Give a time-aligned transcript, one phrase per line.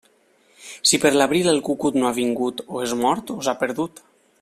[0.91, 4.07] Si per l'abril el cucut no ha vingut, o és mort o s'ha perdut.